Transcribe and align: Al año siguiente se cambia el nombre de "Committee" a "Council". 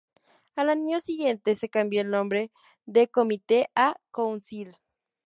Al 0.55 0.69
año 0.71 0.99
siguiente 0.99 1.53
se 1.53 1.69
cambia 1.69 2.01
el 2.01 2.09
nombre 2.09 2.49
de 2.87 3.07
"Committee" 3.09 3.65
a 3.75 3.97
"Council". 4.09 4.75